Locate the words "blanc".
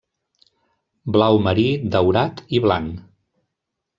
2.65-2.97